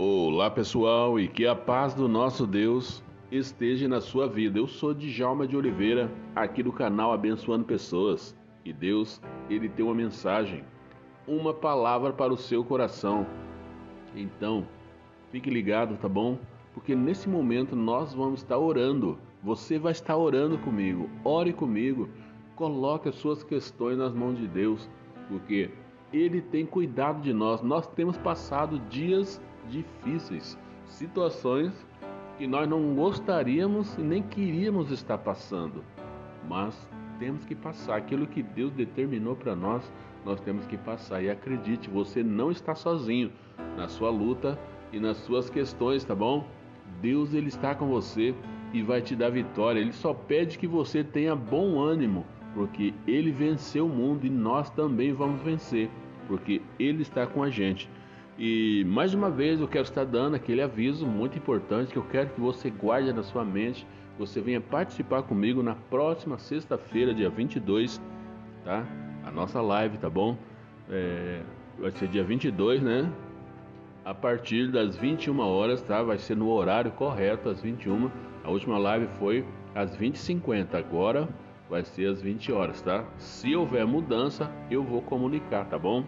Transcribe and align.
Olá 0.00 0.48
pessoal 0.48 1.18
e 1.18 1.26
que 1.26 1.44
a 1.44 1.56
paz 1.56 1.92
do 1.92 2.06
nosso 2.06 2.46
Deus 2.46 3.02
esteja 3.32 3.88
na 3.88 4.00
sua 4.00 4.28
vida. 4.28 4.56
Eu 4.56 4.68
sou 4.68 4.94
Djalma 4.94 5.44
de 5.44 5.56
Oliveira, 5.56 6.08
aqui 6.36 6.62
do 6.62 6.72
canal 6.72 7.12
Abençoando 7.12 7.64
Pessoas. 7.64 8.32
E 8.64 8.72
Deus, 8.72 9.20
Ele 9.50 9.68
tem 9.68 9.84
uma 9.84 9.96
mensagem, 9.96 10.62
uma 11.26 11.52
palavra 11.52 12.12
para 12.12 12.32
o 12.32 12.36
seu 12.36 12.64
coração. 12.64 13.26
Então, 14.14 14.64
fique 15.32 15.50
ligado, 15.50 15.96
tá 15.96 16.08
bom? 16.08 16.38
Porque 16.72 16.94
nesse 16.94 17.28
momento 17.28 17.74
nós 17.74 18.14
vamos 18.14 18.40
estar 18.40 18.56
orando. 18.56 19.18
Você 19.42 19.80
vai 19.80 19.90
estar 19.90 20.16
orando 20.16 20.58
comigo. 20.58 21.10
Ore 21.24 21.52
comigo. 21.52 22.08
Coloque 22.54 23.08
as 23.08 23.16
suas 23.16 23.42
questões 23.42 23.98
nas 23.98 24.14
mãos 24.14 24.38
de 24.38 24.46
Deus, 24.46 24.88
porque 25.28 25.72
Ele 26.12 26.40
tem 26.40 26.64
cuidado 26.64 27.20
de 27.20 27.32
nós. 27.32 27.62
Nós 27.62 27.88
temos 27.88 28.16
passado 28.16 28.78
dias 28.88 29.42
difíceis, 29.68 30.58
situações 30.86 31.72
que 32.36 32.46
nós 32.46 32.68
não 32.68 32.94
gostaríamos 32.94 33.96
e 33.96 34.00
nem 34.00 34.22
queríamos 34.22 34.90
estar 34.90 35.18
passando, 35.18 35.84
mas 36.48 36.88
temos 37.18 37.44
que 37.44 37.54
passar 37.54 37.96
aquilo 37.96 38.26
que 38.26 38.42
Deus 38.42 38.72
determinou 38.72 39.34
para 39.34 39.56
nós, 39.56 39.92
nós 40.24 40.40
temos 40.40 40.66
que 40.66 40.76
passar. 40.76 41.22
E 41.22 41.30
acredite, 41.30 41.90
você 41.90 42.22
não 42.22 42.50
está 42.50 42.74
sozinho 42.74 43.32
na 43.76 43.88
sua 43.88 44.10
luta 44.10 44.58
e 44.92 45.00
nas 45.00 45.16
suas 45.18 45.50
questões, 45.50 46.04
tá 46.04 46.14
bom? 46.14 46.46
Deus 47.00 47.34
ele 47.34 47.48
está 47.48 47.74
com 47.74 47.88
você 47.88 48.34
e 48.72 48.82
vai 48.82 49.02
te 49.02 49.16
dar 49.16 49.30
vitória. 49.30 49.80
Ele 49.80 49.92
só 49.92 50.14
pede 50.14 50.58
que 50.58 50.66
você 50.66 51.02
tenha 51.02 51.34
bom 51.34 51.80
ânimo, 51.80 52.24
porque 52.54 52.94
ele 53.06 53.30
venceu 53.30 53.86
o 53.86 53.88
mundo 53.88 54.26
e 54.26 54.30
nós 54.30 54.70
também 54.70 55.12
vamos 55.12 55.40
vencer, 55.42 55.90
porque 56.26 56.62
ele 56.78 57.02
está 57.02 57.26
com 57.26 57.42
a 57.42 57.50
gente. 57.50 57.90
E 58.38 58.84
mais 58.84 59.12
uma 59.12 59.28
vez 59.28 59.60
eu 59.60 59.66
quero 59.66 59.82
estar 59.82 60.04
dando 60.04 60.36
aquele 60.36 60.62
aviso 60.62 61.04
muito 61.04 61.36
importante 61.36 61.90
que 61.90 61.98
eu 61.98 62.04
quero 62.04 62.30
que 62.30 62.40
você 62.40 62.70
guarde 62.70 63.12
na 63.12 63.24
sua 63.24 63.44
mente. 63.44 63.84
Você 64.16 64.40
venha 64.40 64.60
participar 64.60 65.24
comigo 65.24 65.60
na 65.60 65.74
próxima 65.74 66.38
sexta-feira, 66.38 67.12
dia 67.12 67.28
22, 67.28 68.00
tá? 68.64 68.86
A 69.24 69.32
nossa 69.32 69.60
live, 69.60 69.98
tá 69.98 70.08
bom? 70.08 70.36
É, 70.88 71.42
vai 71.80 71.90
ser 71.90 72.06
dia 72.06 72.22
22, 72.22 72.80
né? 72.80 73.12
A 74.04 74.14
partir 74.14 74.70
das 74.70 74.96
21 74.96 75.40
horas, 75.40 75.82
tá? 75.82 76.00
Vai 76.04 76.18
ser 76.18 76.36
no 76.36 76.48
horário 76.48 76.92
correto, 76.92 77.48
às 77.48 77.60
21. 77.60 78.08
A 78.44 78.50
última 78.50 78.78
live 78.78 79.08
foi 79.18 79.44
às 79.74 79.96
20h50. 79.96 80.74
Agora 80.74 81.28
vai 81.68 81.84
ser 81.84 82.06
às 82.06 82.22
20 82.22 82.52
horas, 82.52 82.80
tá? 82.82 83.04
Se 83.18 83.56
houver 83.56 83.84
mudança, 83.84 84.48
eu 84.70 84.84
vou 84.84 85.02
comunicar, 85.02 85.64
tá 85.64 85.76
bom? 85.76 86.04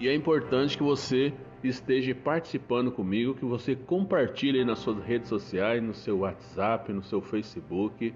E 0.00 0.06
é 0.06 0.14
importante 0.14 0.76
que 0.76 0.82
você 0.82 1.32
esteja 1.62 2.14
participando 2.14 2.92
comigo, 2.92 3.34
que 3.34 3.44
você 3.44 3.74
compartilhe 3.74 4.64
nas 4.64 4.78
suas 4.78 5.04
redes 5.04 5.28
sociais, 5.28 5.82
no 5.82 5.92
seu 5.92 6.18
WhatsApp, 6.18 6.92
no 6.92 7.02
seu 7.02 7.20
Facebook. 7.20 8.14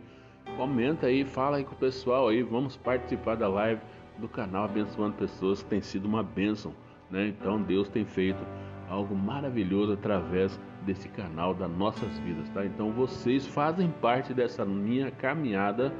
Comenta 0.57 1.09
aí, 1.09 1.25
fala 1.25 1.57
aí 1.57 1.65
com 1.65 1.75
o 1.75 1.79
pessoal 1.79 2.29
aí, 2.29 2.41
vamos 2.41 2.77
participar 2.77 3.35
da 3.35 3.49
live 3.49 3.81
do 4.19 4.29
canal 4.29 4.67
Abençoando 4.67 5.17
Pessoas, 5.17 5.61
que 5.63 5.71
tem 5.71 5.81
sido 5.81 6.07
uma 6.07 6.23
bênção, 6.23 6.73
né? 7.11 7.27
Então 7.27 7.61
Deus 7.61 7.89
tem 7.89 8.05
feito 8.05 8.45
algo 8.89 9.17
maravilhoso 9.17 9.95
através 9.95 10.61
desse 10.87 11.09
canal 11.09 11.53
das 11.53 11.71
nossas 11.71 12.17
vidas, 12.21 12.49
tá? 12.51 12.65
Então 12.65 12.93
vocês 12.93 13.45
fazem 13.45 13.91
parte 14.01 14.33
dessa 14.33 14.65
minha 14.65 15.11
caminhada, 15.11 15.93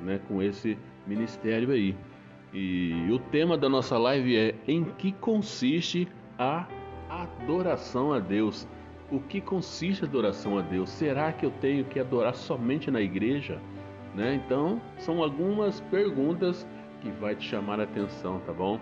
né, 0.00 0.20
com 0.26 0.42
esse 0.42 0.76
ministério 1.06 1.70
aí. 1.70 1.94
E 2.52 3.08
o 3.12 3.18
tema 3.18 3.56
da 3.56 3.68
nossa 3.68 3.96
live 3.96 4.36
é 4.36 4.54
em 4.66 4.84
que 4.84 5.12
consiste 5.12 6.08
a 6.38 6.66
adoração 7.08 8.12
a 8.12 8.18
Deus. 8.18 8.66
O 9.10 9.20
que 9.20 9.40
consiste 9.40 10.04
a 10.04 10.08
adoração 10.08 10.58
a 10.58 10.62
Deus? 10.62 10.90
Será 10.90 11.32
que 11.32 11.46
eu 11.46 11.50
tenho 11.60 11.84
que 11.84 12.00
adorar 12.00 12.34
somente 12.34 12.90
na 12.90 13.00
igreja? 13.00 13.60
Né? 14.14 14.34
Então, 14.34 14.80
são 14.98 15.22
algumas 15.22 15.80
perguntas 15.82 16.66
que 17.00 17.10
vai 17.12 17.36
te 17.36 17.48
chamar 17.48 17.78
a 17.80 17.84
atenção, 17.84 18.40
tá 18.40 18.52
bom? 18.52 18.80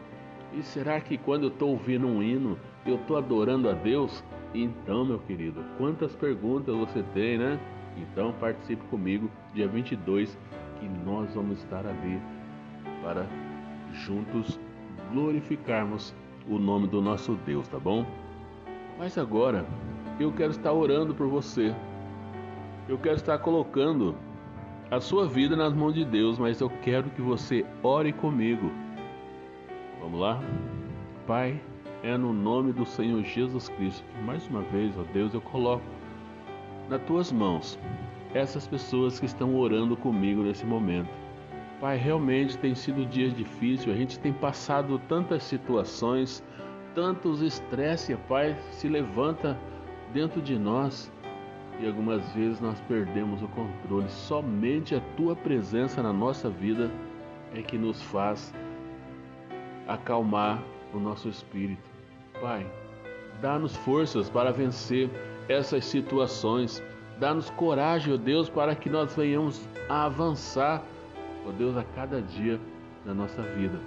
E 0.54 0.62
será 0.62 0.98
que 1.00 1.18
quando 1.18 1.44
eu 1.44 1.48
estou 1.48 1.70
ouvindo 1.70 2.06
um 2.06 2.22
hino, 2.22 2.58
eu 2.86 2.96
estou 2.96 3.18
adorando 3.18 3.68
a 3.68 3.72
Deus? 3.72 4.24
Então, 4.54 5.04
meu 5.04 5.18
querido, 5.18 5.62
quantas 5.76 6.16
perguntas 6.16 6.74
você 6.74 7.02
tem, 7.12 7.36
né? 7.36 7.60
Então, 7.98 8.32
participe 8.40 8.82
comigo 8.86 9.30
dia 9.54 9.68
22, 9.68 10.38
que 10.80 10.88
nós 11.04 11.34
vamos 11.34 11.58
estar 11.58 11.86
ali 11.86 12.18
para 13.02 13.26
juntos 13.92 14.58
glorificarmos 15.12 16.14
o 16.48 16.58
nome 16.58 16.86
do 16.86 17.00
nosso 17.00 17.34
Deus, 17.46 17.68
tá 17.68 17.78
bom? 17.78 18.06
Mas 18.98 19.16
agora 19.16 19.66
eu 20.18 20.32
quero 20.32 20.50
estar 20.50 20.72
orando 20.72 21.14
por 21.14 21.28
você. 21.28 21.74
Eu 22.88 22.98
quero 22.98 23.16
estar 23.16 23.38
colocando 23.38 24.14
a 24.90 25.00
sua 25.00 25.26
vida 25.26 25.54
nas 25.54 25.72
mãos 25.72 25.94
de 25.94 26.04
Deus, 26.04 26.38
mas 26.38 26.60
eu 26.60 26.70
quero 26.82 27.10
que 27.10 27.20
você 27.20 27.64
ore 27.82 28.12
comigo. 28.12 28.70
Vamos 30.00 30.20
lá? 30.20 30.40
Pai, 31.26 31.60
é 32.02 32.16
no 32.16 32.32
nome 32.32 32.72
do 32.72 32.86
Senhor 32.86 33.22
Jesus 33.22 33.68
Cristo 33.68 34.04
que 34.04 34.22
mais 34.24 34.46
uma 34.48 34.62
vez, 34.62 34.96
ó 34.98 35.02
Deus, 35.12 35.34
eu 35.34 35.40
coloco 35.40 35.84
nas 36.88 37.02
tuas 37.02 37.30
mãos 37.30 37.78
essas 38.34 38.66
pessoas 38.66 39.20
que 39.20 39.26
estão 39.26 39.54
orando 39.56 39.96
comigo 39.96 40.42
nesse 40.42 40.64
momento. 40.64 41.10
Pai, 41.80 41.96
realmente 41.96 42.58
tem 42.58 42.74
sido 42.74 43.06
dias 43.06 43.34
difíceis, 43.36 43.94
a 43.94 43.98
gente 43.98 44.18
tem 44.18 44.32
passado 44.32 45.00
tantas 45.08 45.44
situações, 45.44 46.42
tantos 46.94 47.40
estresses, 47.40 48.18
Pai, 48.28 48.56
se 48.72 48.88
levanta 48.88 49.56
dentro 50.12 50.42
de 50.42 50.58
nós 50.58 51.12
e 51.80 51.86
algumas 51.86 52.28
vezes 52.32 52.60
nós 52.60 52.80
perdemos 52.88 53.40
o 53.42 53.48
controle. 53.48 54.08
Somente 54.08 54.96
a 54.96 55.00
tua 55.16 55.36
presença 55.36 56.02
na 56.02 56.12
nossa 56.12 56.50
vida 56.50 56.90
é 57.54 57.62
que 57.62 57.78
nos 57.78 58.02
faz 58.02 58.52
acalmar 59.86 60.60
o 60.92 60.98
nosso 60.98 61.28
espírito. 61.28 61.88
Pai, 62.40 62.66
dá-nos 63.40 63.76
forças 63.76 64.28
para 64.28 64.50
vencer 64.50 65.08
essas 65.48 65.84
situações. 65.84 66.82
Dá-nos 67.20 67.50
coragem, 67.50 68.14
ó 68.14 68.16
Deus, 68.16 68.48
para 68.48 68.74
que 68.74 68.90
nós 68.90 69.14
venhamos 69.14 69.60
a 69.88 70.04
avançar 70.04 70.82
ó 71.48 71.52
Deus, 71.52 71.76
a 71.76 71.84
cada 71.94 72.20
dia 72.20 72.60
da 73.04 73.14
nossa 73.14 73.42
vida. 73.42 73.78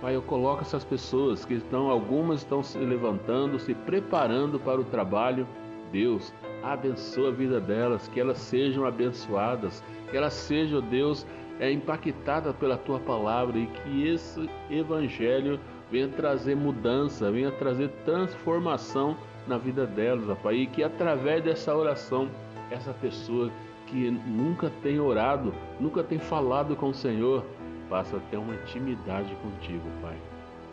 Pai, 0.00 0.16
eu 0.16 0.22
coloco 0.22 0.62
essas 0.62 0.84
pessoas 0.84 1.44
que 1.44 1.54
estão, 1.54 1.88
algumas 1.88 2.40
estão 2.40 2.62
se 2.62 2.78
levantando, 2.78 3.58
se 3.58 3.74
preparando 3.74 4.58
para 4.58 4.80
o 4.80 4.84
trabalho. 4.84 5.46
Deus, 5.92 6.34
abençoa 6.62 7.28
a 7.28 7.32
vida 7.32 7.60
delas, 7.60 8.08
que 8.08 8.18
elas 8.18 8.38
sejam 8.38 8.84
abençoadas, 8.84 9.82
que 10.10 10.16
elas 10.16 10.32
sejam, 10.32 10.80
Deus, 10.80 11.24
é 11.60 11.70
impactada 11.70 12.52
pela 12.52 12.76
tua 12.76 12.98
palavra 12.98 13.56
e 13.58 13.66
que 13.66 14.08
esse 14.08 14.50
evangelho 14.68 15.60
venha 15.90 16.08
trazer 16.08 16.56
mudança, 16.56 17.30
venha 17.30 17.52
trazer 17.52 17.88
transformação 18.04 19.16
na 19.46 19.56
vida 19.56 19.86
delas, 19.86 20.28
ó 20.28 20.34
Pai, 20.34 20.56
e 20.56 20.66
que 20.66 20.82
através 20.82 21.44
dessa 21.44 21.74
oração 21.76 22.28
essa 22.70 22.92
pessoa 22.92 23.50
que 23.94 24.10
nunca 24.10 24.68
tem 24.82 24.98
orado, 24.98 25.54
nunca 25.78 26.02
tem 26.02 26.18
falado 26.18 26.74
com 26.74 26.88
o 26.88 26.94
Senhor, 26.94 27.46
passa 27.88 28.16
a 28.16 28.20
ter 28.28 28.36
uma 28.36 28.52
intimidade 28.52 29.32
contigo, 29.36 29.88
Pai. 30.02 30.16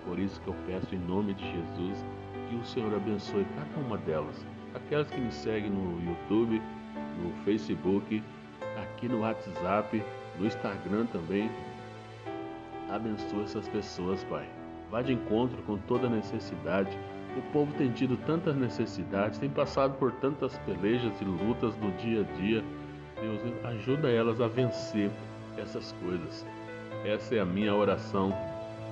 Por 0.03 0.17
isso 0.17 0.41
que 0.41 0.47
eu 0.47 0.55
peço 0.65 0.95
em 0.95 0.97
nome 0.97 1.35
de 1.35 1.43
Jesus 1.51 2.03
que 2.49 2.55
o 2.55 2.65
Senhor 2.65 2.91
abençoe 2.95 3.45
cada 3.55 3.85
uma 3.85 3.95
delas. 3.99 4.43
Aquelas 4.73 5.07
que 5.11 5.21
me 5.21 5.31
seguem 5.31 5.69
no 5.69 6.03
YouTube, 6.03 6.59
no 7.21 7.31
Facebook, 7.45 8.23
aqui 8.81 9.07
no 9.07 9.19
WhatsApp, 9.19 10.03
no 10.39 10.47
Instagram 10.47 11.05
também. 11.05 11.51
Abençoe 12.89 13.43
essas 13.43 13.69
pessoas, 13.69 14.23
Pai. 14.23 14.49
Vá 14.89 15.03
de 15.03 15.13
encontro 15.13 15.61
com 15.67 15.77
toda 15.77 16.09
necessidade. 16.09 16.97
O 17.37 17.41
povo 17.53 17.71
tem 17.77 17.91
tido 17.91 18.17
tantas 18.25 18.55
necessidades, 18.55 19.37
tem 19.37 19.49
passado 19.49 19.95
por 19.99 20.11
tantas 20.13 20.57
pelejas 20.65 21.21
e 21.21 21.23
lutas 21.23 21.77
no 21.77 21.91
dia 21.91 22.21
a 22.21 22.37
dia 22.41 22.63
Deus, 23.21 23.39
ajuda 23.63 24.09
elas 24.09 24.41
a 24.41 24.47
vencer 24.47 25.09
essas 25.57 25.91
coisas. 26.03 26.45
Essa 27.05 27.35
é 27.35 27.39
a 27.39 27.45
minha 27.45 27.73
oração 27.73 28.33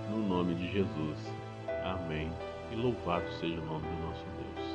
no 0.09 0.27
nome 0.27 0.55
de 0.55 0.71
Jesus. 0.71 1.17
Amém. 1.83 2.31
E 2.71 2.75
louvado 2.75 3.29
seja 3.33 3.59
o 3.59 3.65
nome 3.65 3.87
do 3.87 4.07
nosso 4.07 4.25
Deus. 4.55 4.68